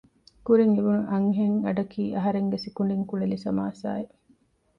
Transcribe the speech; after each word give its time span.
ކުރިން 0.45 0.73
އިވުނު 0.75 1.01
އަންހެން 1.11 1.57
އަޑަކީ 1.65 2.03
އަހަރެންގެ 2.15 2.57
ސިކުނޑިން 2.63 3.05
ކުޅެލި 3.09 3.37
ސަމާސާއެއް 3.45 4.13